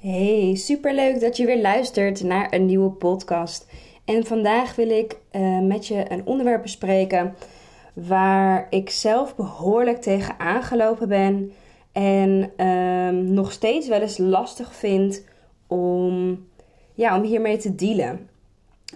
[0.00, 3.66] Hey, superleuk dat je weer luistert naar een nieuwe podcast.
[4.04, 7.34] En vandaag wil ik uh, met je een onderwerp bespreken
[7.92, 11.52] waar ik zelf behoorlijk tegen aangelopen ben
[11.92, 15.24] en um, nog steeds wel eens lastig vind
[15.66, 16.46] om,
[16.94, 18.28] ja, om hiermee te dealen.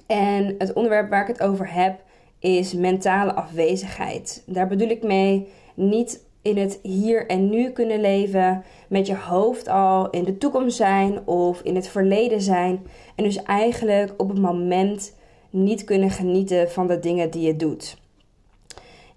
[0.06, 2.02] En het onderwerp waar ik het over heb
[2.38, 4.42] is mentale afwezigheid.
[4.46, 9.68] Daar bedoel ik mee niet in het hier en nu kunnen leven, met je hoofd
[9.68, 12.86] al in de toekomst zijn of in het verleden zijn.
[13.14, 15.14] En dus eigenlijk op het moment
[15.50, 17.96] niet kunnen genieten van de dingen die je doet.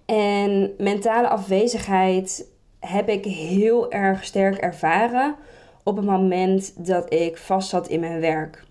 [0.05, 2.45] En mentale afwezigheid
[2.79, 5.35] heb ik heel erg sterk ervaren
[5.83, 8.63] op het moment dat ik vast zat in mijn werk.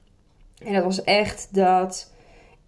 [0.65, 2.13] En dat was echt dat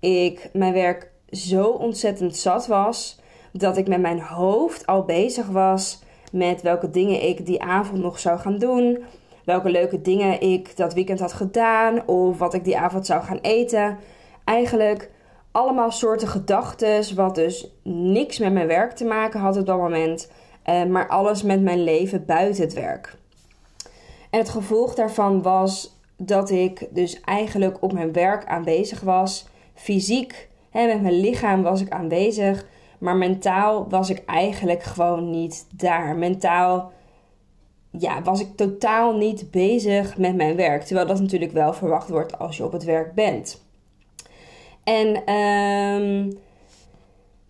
[0.01, 3.18] ik mijn werk zo ontzettend zat was
[3.59, 8.19] dat ik met mijn hoofd al bezig was met welke dingen ik die avond nog
[8.19, 8.99] zou gaan doen.
[9.45, 13.39] Welke leuke dingen ik dat weekend had gedaan of wat ik die avond zou gaan
[13.43, 13.99] eten.
[14.45, 15.11] Eigenlijk
[15.53, 20.31] allemaal soorten gedachten, wat dus niks met mijn werk te maken had op dat moment,
[20.63, 23.17] eh, maar alles met mijn leven buiten het werk.
[24.31, 30.49] En het gevolg daarvan was dat ik dus eigenlijk op mijn werk aanwezig was, fysiek,
[30.71, 32.67] hè, met mijn lichaam was ik aanwezig,
[32.99, 36.17] maar mentaal was ik eigenlijk gewoon niet daar.
[36.17, 36.93] Mentaal
[37.91, 40.83] ja, was ik totaal niet bezig met mijn werk.
[40.83, 43.67] Terwijl dat natuurlijk wel verwacht wordt als je op het werk bent.
[44.85, 46.39] En um,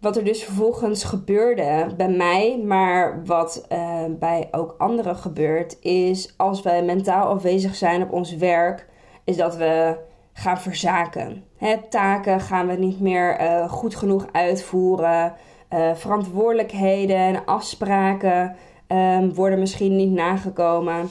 [0.00, 6.34] wat er dus vervolgens gebeurde bij mij, maar wat uh, bij ook anderen gebeurt, is
[6.36, 8.88] als wij mentaal afwezig zijn op ons werk,
[9.24, 9.96] is dat we
[10.38, 11.44] gaan verzaken.
[11.90, 15.34] Taken gaan we niet meer uh, goed genoeg uitvoeren.
[15.74, 18.56] Uh, verantwoordelijkheden en afspraken
[18.88, 21.08] um, worden misschien niet nagekomen.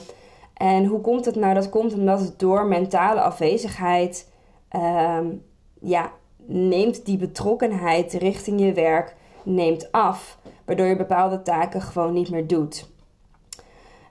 [0.54, 1.54] En hoe komt het nou?
[1.54, 4.30] Dat komt omdat het door mentale afwezigheid
[4.76, 5.42] um,
[5.80, 6.10] ja,
[6.46, 12.46] neemt die betrokkenheid richting je werk neemt af, waardoor je bepaalde taken gewoon niet meer
[12.46, 12.88] doet.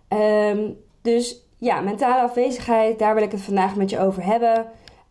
[0.09, 4.65] Um, dus ja, mentale afwezigheid, daar wil ik het vandaag met je over hebben.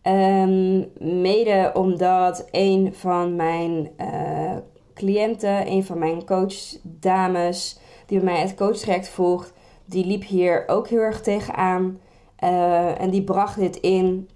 [0.07, 4.55] Um, mede omdat een van mijn uh,
[4.93, 9.53] cliënten, een van mijn coachdames, die bij mij het coachtraject volgt,
[9.85, 11.99] die liep hier ook heel erg tegenaan.
[12.43, 14.29] Uh, en die bracht dit in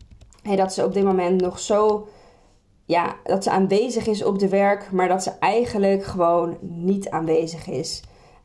[0.55, 2.07] dat ze op dit moment nog zo
[2.85, 7.67] ja, dat ze aanwezig is op de werk, maar dat ze eigenlijk gewoon niet aanwezig
[7.67, 8.01] is.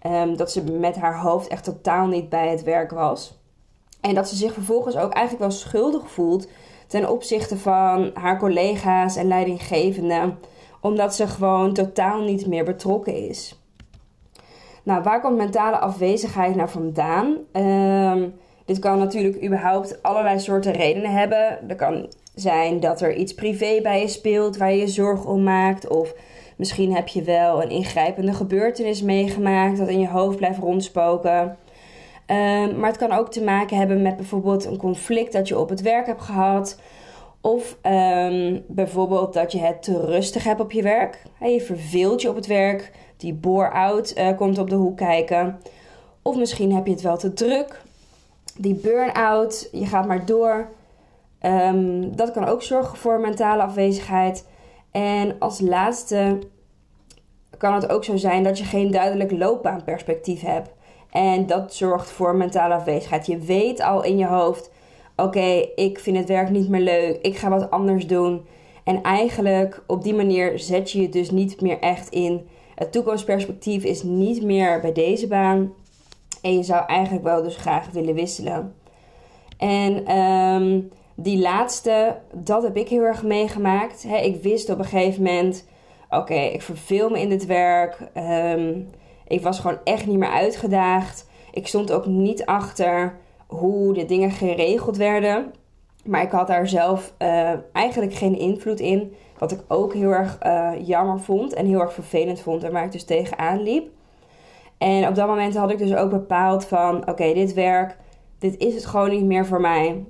[0.07, 3.39] Um, dat ze met haar hoofd echt totaal niet bij het werk was.
[4.01, 6.49] En dat ze zich vervolgens ook eigenlijk wel schuldig voelt
[6.87, 10.39] ten opzichte van haar collega's en leidinggevenden,
[10.81, 13.61] omdat ze gewoon totaal niet meer betrokken is.
[14.83, 17.37] Nou, waar komt mentale afwezigheid nou vandaan?
[17.53, 21.69] Um, dit kan natuurlijk überhaupt allerlei soorten redenen hebben.
[21.69, 25.43] Er kan zijn dat er iets privé bij je speelt waar je je zorgen om
[25.43, 25.89] maakt.
[25.89, 26.15] Of
[26.57, 31.57] misschien heb je wel een ingrijpende gebeurtenis meegemaakt dat in je hoofd blijft rondspoken.
[32.27, 35.69] Um, maar het kan ook te maken hebben met bijvoorbeeld een conflict dat je op
[35.69, 36.81] het werk hebt gehad.
[37.41, 41.23] Of um, bijvoorbeeld dat je het te rustig hebt op je werk.
[41.41, 42.93] je verveelt je op het werk.
[43.17, 45.61] Die bore-out uh, komt op de hoek kijken.
[46.23, 47.83] Of misschien heb je het wel te druk.
[48.59, 50.69] Die burn-out, je gaat maar door.
[51.43, 54.47] Um, dat kan ook zorgen voor mentale afwezigheid.
[54.91, 56.39] En als laatste
[57.59, 60.71] kan het ook zo zijn dat je geen duidelijk loopbaanperspectief hebt.
[61.17, 63.27] En dat zorgt voor mentale afwezigheid.
[63.27, 64.71] Je weet al in je hoofd:
[65.17, 68.47] oké, ik vind het werk niet meer leuk, ik ga wat anders doen.
[68.85, 72.49] En eigenlijk op die manier zet je je dus niet meer echt in.
[72.75, 75.73] Het toekomstperspectief is niet meer bij deze baan.
[76.43, 78.75] En je zou eigenlijk wel dus graag willen wisselen.
[79.59, 84.05] En um, die laatste, dat heb ik heel erg meegemaakt.
[84.23, 85.67] ik wist op een gegeven moment:
[86.11, 87.99] oké, ik verveel me in dit werk.
[88.17, 88.89] Um,
[89.27, 91.29] ik was gewoon echt niet meer uitgedaagd.
[91.53, 95.53] Ik stond ook niet achter hoe de dingen geregeld werden.
[96.05, 99.15] Maar ik had daar zelf uh, eigenlijk geen invloed in.
[99.39, 102.85] Wat ik ook heel erg uh, jammer vond en heel erg vervelend vond en waar
[102.85, 103.89] ik dus tegenaan liep.
[104.79, 107.09] En op dat moment had ik dus ook bepaald van...
[107.09, 107.97] Oké, dit werk,
[108.39, 110.05] dit is het gewoon niet meer voor mij.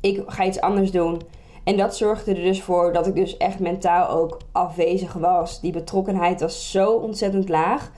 [0.00, 1.20] Ik ga iets anders doen.
[1.64, 5.60] En dat zorgde er dus voor dat ik dus echt mentaal ook afwezig was.
[5.60, 7.92] Die betrokkenheid was zo ontzettend laag.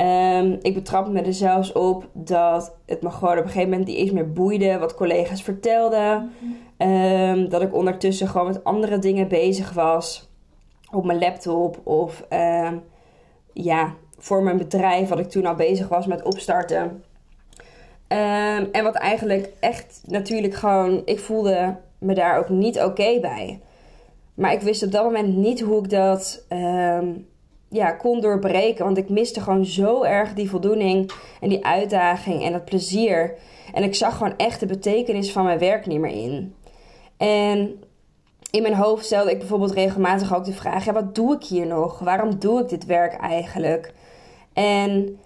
[0.00, 3.88] Um, ik betrapte me er zelfs op dat het me gewoon op een gegeven moment
[3.88, 6.32] niet eens meer boeide wat collega's vertelden.
[6.76, 10.28] Ehm, dat ik ondertussen gewoon met andere dingen bezig was.
[10.90, 12.76] Op mijn laptop of ehm,
[13.52, 17.04] ja, voor mijn bedrijf, wat ik toen al bezig was met opstarten.
[18.72, 23.60] en wat eigenlijk echt natuurlijk gewoon, ik voelde me daar ook niet oké bij.
[24.34, 26.44] Maar ik wist op dat moment niet hoe ik dat
[27.68, 28.84] ja, kon doorbreken.
[28.84, 31.10] Want ik miste gewoon zo erg die voldoening
[31.40, 33.34] en die uitdaging en dat plezier.
[33.72, 36.54] En ik zag gewoon echt de betekenis van mijn werk niet meer in.
[37.16, 37.82] En
[38.50, 41.66] in mijn hoofd stelde ik bijvoorbeeld regelmatig ook de vraag: ja, wat doe ik hier
[41.66, 41.98] nog?
[41.98, 43.92] Waarom doe ik dit werk eigenlijk?
[44.52, 45.18] En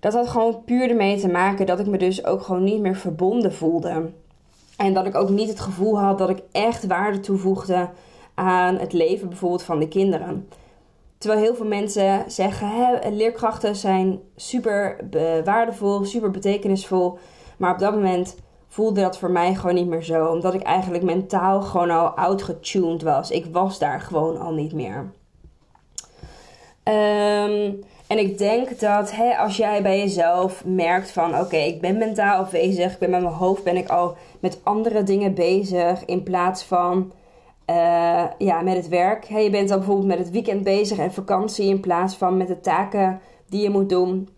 [0.00, 2.96] dat had gewoon puur ermee te maken dat ik me dus ook gewoon niet meer
[2.96, 4.10] verbonden voelde.
[4.76, 7.88] En dat ik ook niet het gevoel had dat ik echt waarde toevoegde
[8.34, 10.48] aan het leven bijvoorbeeld van de kinderen.
[11.18, 14.96] Terwijl heel veel mensen zeggen: hè, leerkrachten zijn super
[15.44, 17.18] waardevol, super betekenisvol.
[17.56, 18.36] Maar op dat moment
[18.68, 20.26] voelde dat voor mij gewoon niet meer zo.
[20.26, 23.30] Omdat ik eigenlijk mentaal gewoon al outgetuned was.
[23.30, 25.10] Ik was daar gewoon al niet meer.
[26.82, 27.72] Ehm,
[28.06, 32.40] en ik denk dat hè, als jij bij jezelf merkt van oké, ik ben mentaal
[32.40, 32.92] afwezig.
[32.92, 36.04] Ik ben met mijn hoofd ben ik al met andere dingen bezig.
[36.04, 37.12] In plaats van
[37.70, 39.24] uh, ja, met het werk.
[39.24, 42.60] je bent dan bijvoorbeeld met het weekend bezig en vakantie in plaats van met de
[42.60, 44.28] taken die je moet doen.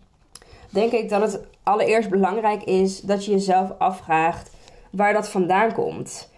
[0.69, 4.51] Denk ik dat het allereerst belangrijk is dat je jezelf afvraagt
[4.91, 6.29] waar dat vandaan komt.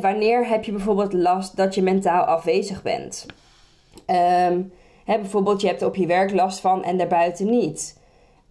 [0.00, 3.26] wanneer heb je bijvoorbeeld last dat je mentaal afwezig bent?
[4.50, 4.72] Um,
[5.04, 8.00] bijvoorbeeld, je hebt op je werk last van en daarbuiten niet.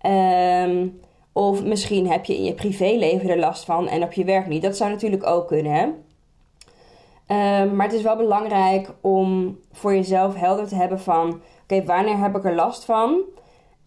[0.06, 1.00] Um,
[1.32, 4.62] of misschien heb je in je privéleven er last van en op je werk niet.
[4.62, 6.03] Dat zou natuurlijk ook kunnen.
[7.28, 11.42] Ehm, maar het is wel belangrijk om voor jezelf helder te hebben van...
[11.64, 13.22] Oké, wanneer heb ik er last van?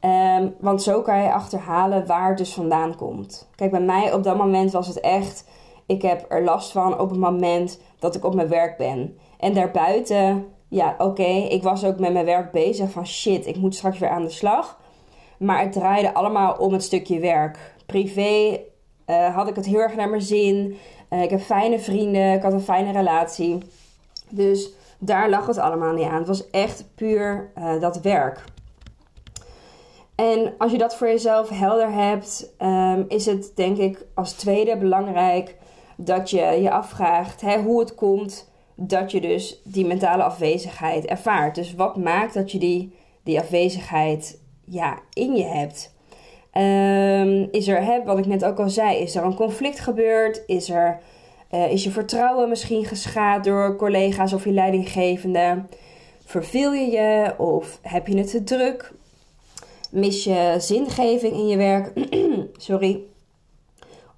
[0.01, 3.49] Um, want zo kan je achterhalen waar het dus vandaan komt.
[3.55, 5.49] Kijk, bij mij op dat moment was het echt...
[5.87, 9.19] Ik heb er last van op het moment dat ik op mijn werk ben.
[9.39, 13.07] En daarbuiten, ja, oké, ik was ook met mijn werk bezig van...
[13.07, 14.81] Shit, ik moet straks weer aan de slag.
[15.39, 17.75] Maar het draaide allemaal om het stukje werk.
[17.87, 18.61] Privé
[19.07, 20.77] uh, had ik het heel erg naar mijn zin.
[21.11, 23.59] Uh, ik heb fijne vrienden, ik had een fijne relatie.
[24.29, 26.19] Dus daar lag het allemaal niet aan.
[26.19, 28.45] Het was echt puur uh, dat werk.
[30.15, 34.77] En als je dat voor jezelf helder hebt, um, is het denk ik als tweede
[34.77, 35.57] belangrijk
[35.97, 41.55] dat je je afvraagt hè, hoe het komt dat je dus die mentale afwezigheid ervaart.
[41.55, 45.95] Dus wat maakt dat je die, die afwezigheid ja, in je hebt?
[46.57, 50.43] Um, is er, hè, wat ik net ook al zei, is er een conflict gebeurd?
[50.47, 51.01] Is, er,
[51.51, 55.65] uh, is je vertrouwen misschien geschaad door collega's of je leidinggevende?
[56.25, 58.93] Verveel je je of heb je het te druk?
[59.91, 61.93] Mis je zingeving in je werk?
[62.57, 63.01] Sorry.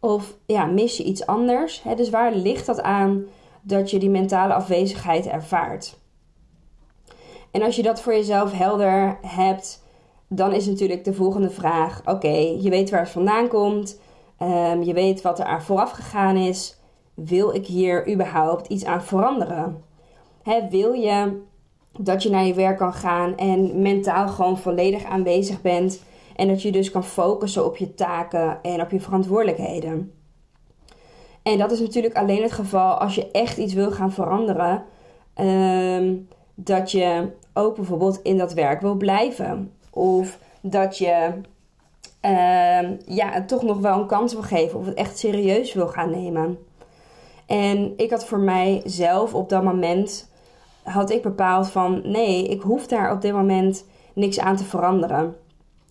[0.00, 1.82] Of ja, mis je iets anders?
[1.82, 1.94] Hè?
[1.94, 3.24] Dus waar ligt dat aan
[3.62, 5.98] dat je die mentale afwezigheid ervaart?
[7.50, 9.82] En als je dat voor jezelf helder hebt,
[10.28, 14.00] dan is natuurlijk de volgende vraag: oké, je weet waar het vandaan komt,
[14.42, 16.76] um, je weet wat er aan vooraf gegaan is.
[17.14, 19.82] Wil ik hier überhaupt iets aan veranderen?
[20.70, 21.40] Wil je
[21.98, 26.02] dat je naar je werk kan gaan en mentaal gewoon volledig aanwezig bent
[26.36, 30.12] en dat je dus kan focussen op je taken en op je verantwoordelijkheden?
[31.42, 34.84] En dat is natuurlijk alleen het geval als je echt iets wil gaan veranderen.
[35.40, 39.72] Um, dat je ook bijvoorbeeld in dat werk wil blijven.
[39.98, 41.30] Of dat je
[42.22, 46.10] uh, ja, toch nog wel een kans wil geven of het echt serieus wil gaan
[46.10, 46.58] nemen.
[47.46, 50.30] En ik had voor mijzelf op dat moment
[50.82, 55.36] had ik bepaald van nee, ik hoef daar op dit moment niks aan te veranderen.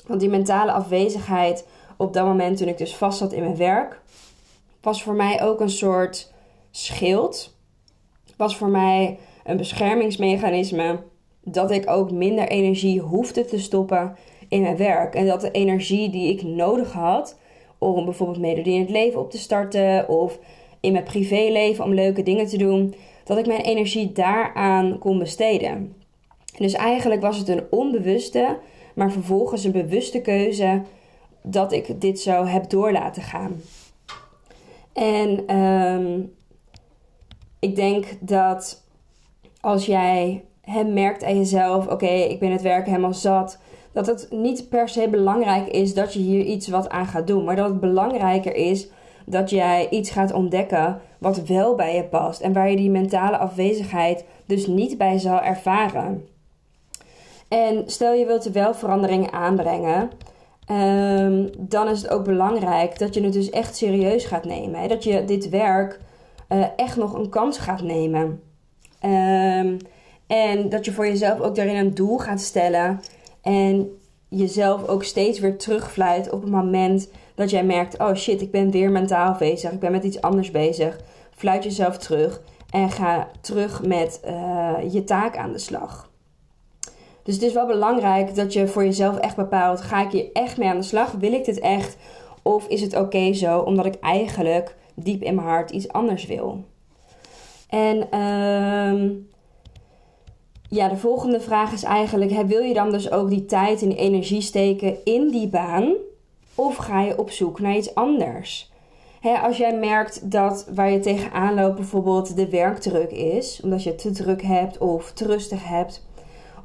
[0.06, 4.02] Want die mentale afwezigheid op dat moment toen ik dus vast zat in mijn werk,
[4.82, 6.34] was voor mij ook een soort
[6.72, 7.56] schild.
[8.38, 11.00] Was voor mij een beschermingsmechanisme
[11.50, 14.16] dat ik ook minder energie hoefde te stoppen
[14.48, 15.16] in mijn werk.
[15.16, 17.38] En dat de energie die ik nodig had
[17.77, 20.39] om bijvoorbeeld het leven op te starten of
[20.80, 25.96] in mijn privéleven om leuke dingen te doen, dat ik mijn energie daaraan kon besteden.
[26.58, 28.58] dus eigenlijk was het een onbewuste,
[28.96, 30.82] maar vervolgens een bewuste keuze
[31.42, 33.62] dat ik dit zo heb door laten gaan.
[34.94, 36.34] En um,
[37.60, 38.84] ik denk dat
[39.62, 43.60] als jij hem merkt aan jezelf: oké, ik ben het werk helemaal zat.
[43.92, 47.44] dat het niet per se belangrijk is dat je hier iets wat aan gaat doen,
[47.44, 48.88] maar dat het belangrijker is
[49.26, 53.38] dat jij iets gaat ontdekken wat wel bij je past en waar je die mentale
[53.38, 56.28] afwezigheid dus niet bij zal ervaren.
[57.48, 60.12] En stel je wilt er wel veranderingen aanbrengen,
[60.72, 64.80] um, dan is het ook belangrijk dat je het dus echt serieus gaat nemen.
[64.80, 64.88] Hè?
[64.88, 66.00] Dat je dit werk
[66.50, 68.42] uh, echt nog een kans gaat nemen.
[69.06, 69.78] Um,
[70.27, 73.00] en dat je voor jezelf ook daarin een doel gaat stellen.
[73.41, 78.51] En jezelf ook steeds weer terugfluit op het moment dat jij merkt: oh shit, ik
[78.51, 81.00] ben weer mentaal bezig, ik ben met iets anders bezig.
[81.36, 86.10] Fluit jezelf terug en ga terug met uh, je taak aan de slag.
[87.24, 90.57] Dus het is wel belangrijk dat je voor jezelf echt bepaalt: ga ik hier echt
[90.57, 91.12] mee aan de slag?
[91.12, 91.98] Wil ik dit echt?
[92.41, 96.63] Of is het oké zo, omdat ik eigenlijk diep in mijn hart iets anders wil?
[97.69, 99.12] En uh,
[100.70, 104.42] ja, de volgende vraag is eigenlijk: wil je dan dus ook die tijd en energie
[104.42, 105.94] steken in die baan?
[106.56, 108.72] Of ga je op zoek naar iets anders?
[109.20, 113.96] Hè, als jij merkt dat waar je tegenaan loopt bijvoorbeeld de werkdruk is, omdat je
[113.96, 116.06] te druk hebt of te rustig hebt,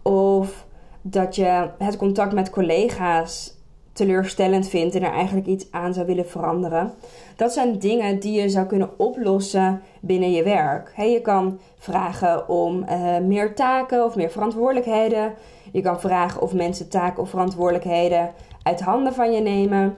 [0.02, 0.66] of
[1.02, 3.54] dat je het contact met collega's
[3.92, 6.92] teleurstellend vindt en er eigenlijk iets aan zou willen veranderen.
[7.36, 10.92] Dat zijn dingen die je zou kunnen oplossen binnen je werk.
[10.96, 15.34] je kan vragen om uh, meer taken of meer verantwoordelijkheden.
[15.72, 18.30] Je kan vragen of mensen taken of verantwoordelijkheden
[18.62, 19.96] uit handen van je nemen.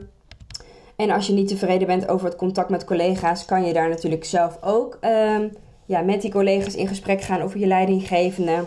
[0.97, 4.25] En als je niet tevreden bent over het contact met collega's, kan je daar natuurlijk
[4.25, 5.37] zelf ook uh,
[5.85, 8.65] ja, met die collega's in gesprek gaan over je leidinggevende.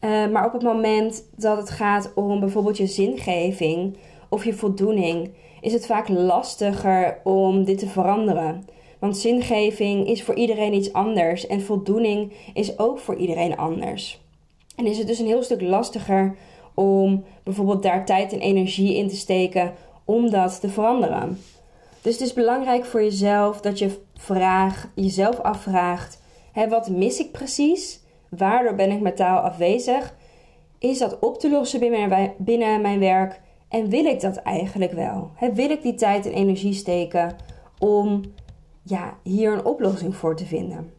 [0.00, 3.96] Uh, maar op het moment dat het gaat om bijvoorbeeld je zingeving
[4.30, 8.64] of je voldoening, is het vaak lastiger om dit te veranderen.
[8.98, 14.20] Want zingeving is voor iedereen iets anders en voldoening is ook voor iedereen anders.
[14.76, 16.36] En is het dus een heel stuk lastiger
[16.74, 21.40] om bijvoorbeeld daar tijd en energie in te steken om dat te veranderen.
[22.02, 26.22] Dus het is belangrijk voor jezelf dat je vraag, jezelf afvraagt:
[26.68, 28.00] wat mis ik precies?
[28.28, 30.14] Waardoor ben ik mentaal afwezig?
[30.78, 31.80] Is dat op te lossen
[32.38, 33.40] binnen mijn werk?
[33.70, 35.30] En wil ik dat eigenlijk wel?
[35.54, 37.36] wil ik die tijd en energie steken
[37.78, 38.22] om
[38.82, 40.92] ja, hier een oplossing voor te vinden?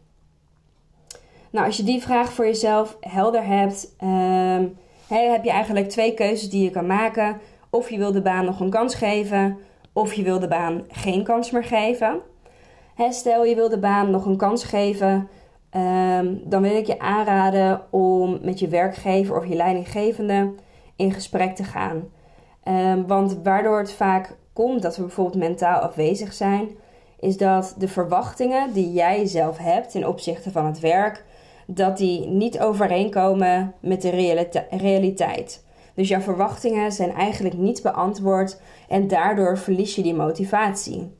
[1.50, 4.66] Nou, als je die vraag voor jezelf helder hebt, ehm,
[5.08, 7.40] heb je eigenlijk twee keuzes die je kan maken.
[7.70, 9.58] Of je wil de baan nog een kans geven,
[9.92, 12.20] of je wil de baan geen kans meer geven.
[13.10, 15.28] stel je wil de baan nog een kans geven,
[15.70, 20.54] ehm, dan wil ik je aanraden om met je werkgever of je leidinggevende
[20.96, 22.02] in gesprek te gaan.
[22.68, 26.68] Um, want waardoor het vaak komt dat we bijvoorbeeld mentaal afwezig zijn,
[27.20, 31.24] is dat de verwachtingen die jij zelf hebt ten opzichte van het werk,
[31.66, 34.10] dat die niet overeenkomen met de
[34.70, 35.64] realiteit.
[35.94, 41.12] Dus jouw verwachtingen zijn eigenlijk niet beantwoord en daardoor verlies je die motivatie.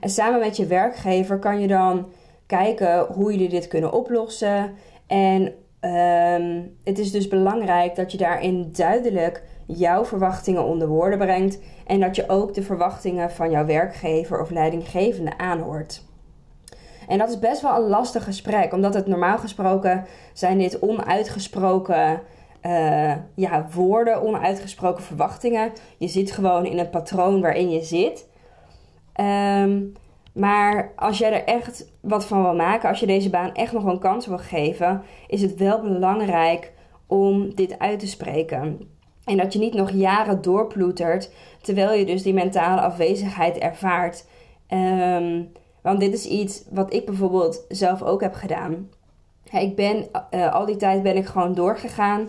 [0.00, 2.06] En samen met je werkgever kan je dan
[2.46, 4.74] kijken hoe jullie dit kunnen oplossen.
[5.06, 5.42] En
[5.80, 12.00] um, het is dus belangrijk dat je daarin duidelijk jouw verwachtingen onder woorden brengt en
[12.00, 16.04] dat je ook de verwachtingen van jouw werkgever of leidinggevende aanhoort.
[17.08, 22.20] En dat is best wel een lastig gesprek, omdat het normaal gesproken zijn dit onuitgesproken
[22.62, 25.72] uh, ja, woorden, onuitgesproken verwachtingen.
[25.98, 28.28] Je zit gewoon in het patroon waarin je zit.
[29.20, 29.92] Um,
[30.32, 33.84] maar als jij er echt wat van wil maken, als je deze baan echt nog
[33.84, 36.72] een kans wil geven, is het wel belangrijk
[37.06, 38.88] om dit uit te spreken.
[39.24, 44.24] En dat je niet nog jaren doorploetert terwijl je dus die mentale afwezigheid ervaart.
[44.70, 45.52] Um,
[45.82, 48.90] want dit is iets wat ik bijvoorbeeld zelf ook heb gedaan.
[49.50, 52.28] Ik ben uh, al die tijd ben ik gewoon doorgegaan.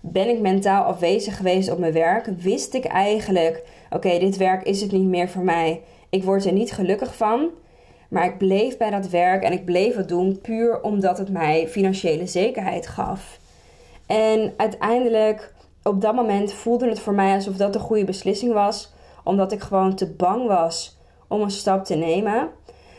[0.00, 2.26] Ben ik mentaal afwezig geweest op mijn werk?
[2.26, 5.82] Wist ik eigenlijk, oké, dit werk is het niet meer voor mij.
[6.08, 7.50] Ik word er niet gelukkig van.
[8.08, 11.68] Maar ik bleef bij dat werk en ik bleef het doen puur omdat het mij
[11.68, 13.38] financiële zekerheid gaf.
[14.06, 18.92] En uiteindelijk op dat moment voelde het voor mij alsof dat een goede beslissing was,
[19.24, 22.48] omdat ik gewoon te bang was om een stap te nemen.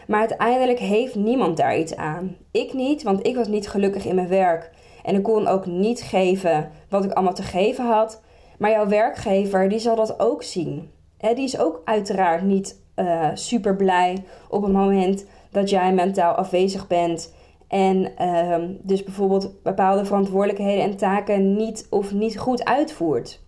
[0.07, 2.35] Maar uiteindelijk heeft niemand daar iets aan.
[2.51, 4.71] Ik niet, want ik was niet gelukkig in mijn werk.
[5.03, 8.21] En ik kon ook niet geven wat ik allemaal te geven had.
[8.57, 10.91] Maar jouw werkgever, die zal dat ook zien.
[11.17, 16.87] die is ook uiteraard niet uh, super blij op het moment dat jij mentaal afwezig
[16.87, 17.33] bent
[17.71, 23.39] en ehm, dus bijvoorbeeld bepaalde verantwoordelijkheden en taken niet of niet goed uitvoert.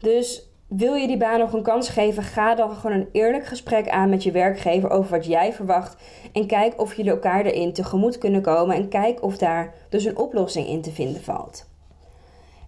[0.00, 3.88] Dus wil je die baan nog een kans geven, ga dan gewoon een eerlijk gesprek
[3.88, 5.96] aan met je werkgever over wat jij verwacht.
[6.32, 8.76] En kijk of jullie elkaar erin tegemoet kunnen komen.
[8.76, 11.68] En kijk of daar dus een oplossing in te vinden valt.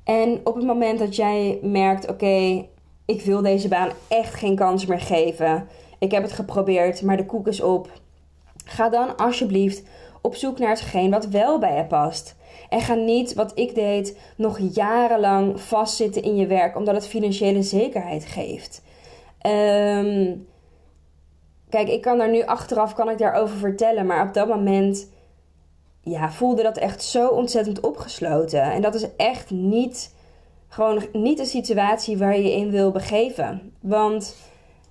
[0.04, 2.66] En op het moment dat jij merkt: oké,
[3.04, 5.66] ik wil deze baan echt geen kans meer geven.
[5.98, 8.00] Ik heb het geprobeerd, maar de koek is op.
[8.64, 9.82] Ga dan alsjeblieft
[10.22, 12.36] op zoek naar hetgeen wat wel bij je past.
[12.68, 17.62] En ga niet, wat ik deed, nog jarenlang vastzitten in je werk omdat het financiële
[17.62, 18.82] zekerheid geeft.
[19.38, 20.34] Ehm,
[21.68, 25.08] kijk, ik kan daar nu achteraf kan ik daarover vertellen, maar op dat moment
[26.00, 28.62] ja, voelde dat echt zo ontzettend opgesloten.
[28.62, 30.14] En dat is echt niet,
[30.68, 33.72] gewoon niet een situatie waar je je in wil begeven.
[33.80, 34.36] Want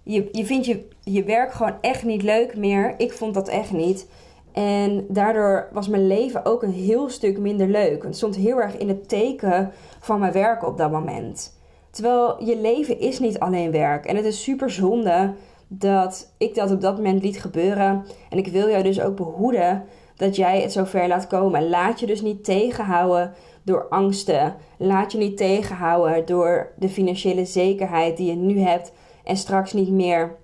[0.03, 2.93] je, je vindt je, je werk gewoon echt niet leuk meer.
[2.97, 4.07] Ik vond dat echt niet.
[4.53, 8.03] En daardoor was mijn leven ook een heel stuk minder leuk.
[8.03, 11.59] Het stond heel erg in het teken van mijn werk op dat moment.
[11.89, 14.05] Terwijl je leven is niet alleen werk.
[14.05, 15.33] En het is super zonde
[15.67, 18.05] dat ik dat op dat moment liet gebeuren.
[18.29, 19.83] En ik wil jou dus ook behoeden
[20.15, 21.69] dat jij het zover laat komen.
[21.69, 24.55] Laat je dus niet tegenhouden door angsten.
[24.77, 28.91] Laat je niet tegenhouden door de financiële zekerheid die je nu hebt
[29.23, 30.39] en straks niet meer.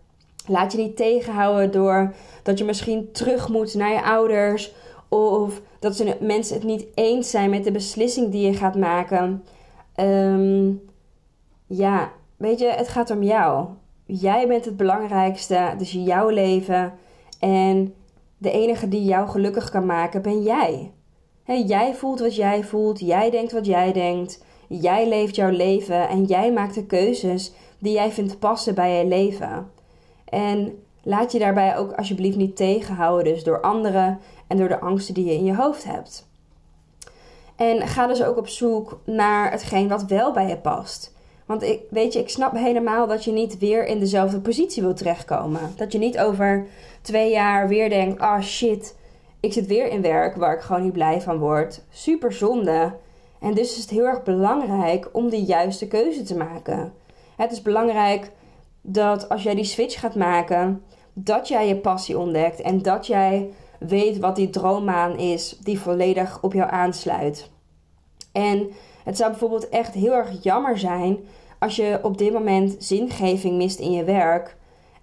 [0.47, 2.13] Laat je niet tegenhouden door
[2.43, 4.73] dat je misschien terug moet naar je ouders.
[5.09, 9.43] Of dat mensen het niet eens zijn met de beslissing die je gaat maken.
[9.95, 10.71] Ehm,
[11.67, 13.67] ja, weet je, het gaat om jou.
[14.05, 15.73] Jij bent het belangrijkste.
[15.77, 16.93] Dus jouw leven.
[17.39, 17.93] En
[18.37, 20.91] de enige die jou gelukkig kan maken, ben jij.
[21.45, 22.99] jij voelt wat jij voelt.
[22.99, 24.43] Jij denkt wat jij denkt.
[24.67, 26.09] Jij leeft jouw leven.
[26.09, 29.71] En jij maakt de keuzes die jij vindt passen bij je leven.
[30.29, 35.13] En laat je daarbij ook alsjeblieft niet tegenhouden, dus door anderen en door de angsten
[35.13, 36.27] die je in je hoofd hebt.
[37.55, 41.15] En ga dus ook op zoek naar hetgeen wat wel bij je past.
[41.45, 44.93] Want ik, weet je, ik snap helemaal dat je niet weer in dezelfde positie wil
[44.93, 45.73] terechtkomen.
[45.75, 46.67] Dat je niet over
[47.01, 48.95] twee jaar weer denkt: ah oh shit,
[49.39, 51.81] ik zit weer in werk waar ik gewoon niet blij van word.
[51.89, 52.93] Super zonde.
[53.39, 56.93] En dus is het heel erg belangrijk om de juiste keuze te maken.
[57.35, 58.31] Het is belangrijk
[58.89, 63.49] dat als jij die switch gaat maken, dat jij je passie ontdekt en dat jij
[63.79, 67.49] weet wat die droombaan is die volledig op jou aansluit.
[68.31, 68.69] En
[69.03, 71.17] het zou bijvoorbeeld echt heel erg jammer zijn
[71.59, 74.55] als je op dit moment zingeving mist in je werk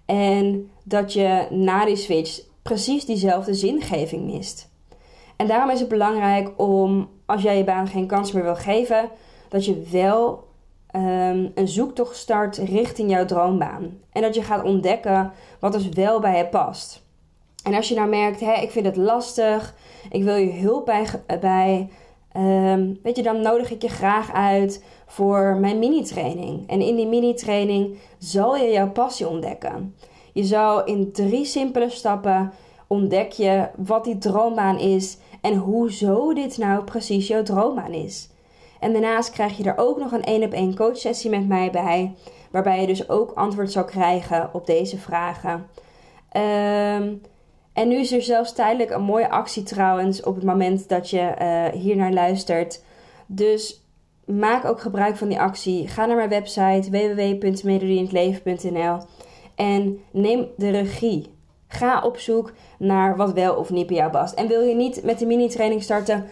[0.05, 4.69] en dat je na die switch precies diezelfde zingeving mist.
[5.35, 9.09] En daarom is het belangrijk om, als jij je baan geen kans meer wil geven,
[9.49, 10.43] dat je wel
[10.95, 13.99] um, een zoektocht start richting jouw droombaan.
[14.11, 17.03] En dat je gaat ontdekken wat dus wel bij je past.
[17.63, 19.75] En als je nou merkt, hè, ik vind het lastig,
[20.09, 21.07] ik wil je hulp bij,
[21.39, 21.89] bij
[22.31, 26.69] ehm, weet je, dan nodig ik je graag uit voor mijn mini-training.
[26.69, 29.95] En in die mini-training zal je jouw passie ontdekken.
[30.33, 32.51] Je zal in drie simpele stappen
[32.87, 38.29] ontdek je wat die droombaan is en hoezo dit nou precies jouw droombaan is.
[38.79, 42.15] En daarnaast krijg je er ook nog een één op één coachsessie met mij bij.
[42.51, 45.67] Waarbij je dus ook antwoord zal krijgen op deze vragen.
[46.31, 47.13] Ehm,
[47.73, 51.33] en nu is er zelfs tijdelijk een mooie actie trouwens op het moment dat je
[51.41, 52.83] uh, hier naar luistert.
[53.25, 53.85] Dus
[54.25, 55.87] maak ook gebruik van die actie.
[55.87, 58.97] Ga naar mijn website www.melodieinhetleven.nl
[59.55, 61.33] en neem de regie.
[61.67, 64.33] Ga op zoek naar wat wel of niet bij jou past.
[64.33, 66.25] En wil je niet met de mini-training starten?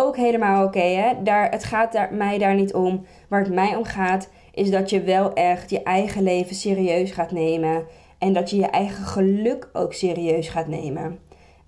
[0.00, 0.80] Ook helemaal oké.
[0.80, 1.22] hè?
[1.22, 3.04] Daar, het gaat daar, mij daar niet om.
[3.28, 7.30] Waar het mij om gaat, is dat je wel echt je eigen leven serieus gaat
[7.30, 7.84] nemen.
[8.18, 11.18] En dat je je eigen geluk ook serieus gaat nemen.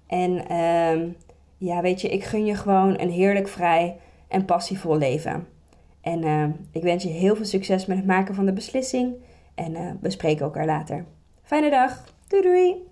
[0.07, 1.09] En ehm,
[1.59, 3.97] ja, weet je, ik gun je gewoon een heerlijk vrij
[4.29, 5.47] en passievol leven.
[6.01, 9.15] En uh, ik wens je heel veel succes met het maken van de beslissing.
[9.55, 11.05] En uh, we spreken elkaar later.
[11.43, 12.05] Fijne dag.
[12.29, 12.92] Doei doei.